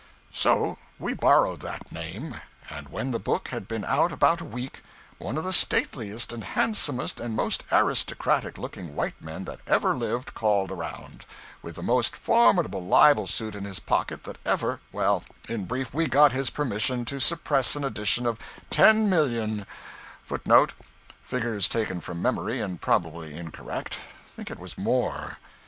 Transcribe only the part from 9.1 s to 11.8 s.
men that ever lived, called around, with